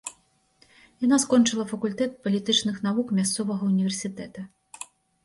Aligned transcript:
Яна 1.05 1.19
скончыла 1.23 1.65
факультэт 1.71 2.15
палітычных 2.23 2.79
навук 2.87 3.13
мясцовага 3.19 3.63
ўніверсітэта. 3.73 4.47